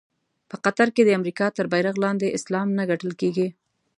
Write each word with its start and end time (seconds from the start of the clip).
په 0.49 0.55
قطر 0.65 0.87
کې 0.95 1.01
د 1.05 1.09
امریکا 1.19 1.47
تر 1.57 1.65
بېرغ 1.73 1.95
لاندې 2.03 2.35
اسلام 2.37 2.67
نه 2.77 2.83
ګټل 2.91 3.11
کېږي. 3.21 3.47